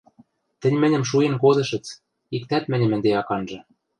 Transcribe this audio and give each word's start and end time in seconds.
Тӹнь 0.61 0.79
мӹньӹм 0.81 1.03
шуэн 1.09 1.35
кодышыц, 1.43 1.85
иктӓт 2.35 2.63
мӹньӹм 2.71 2.91
ӹнде 2.95 3.11
ак 3.21 3.29
анжы. 3.35 3.59